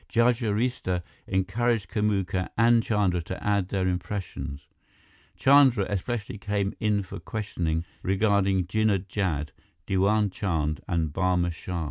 [0.09, 4.67] Judge Arista encouraged Kamuka and Chandra to add their impressions.
[5.37, 9.51] Chandra, especially, came in for questioning regarding Jinnah Jad,
[9.85, 11.79] Diwan Chand, and Barma Shah.